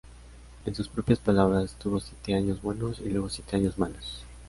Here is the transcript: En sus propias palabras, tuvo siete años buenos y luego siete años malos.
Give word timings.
En 0.65 0.73
sus 0.73 0.89
propias 0.89 1.19
palabras, 1.19 1.75
tuvo 1.77 1.99
siete 1.99 2.33
años 2.33 2.59
buenos 2.63 2.97
y 3.01 3.09
luego 3.11 3.29
siete 3.29 3.55
años 3.57 3.77
malos. 3.77 4.25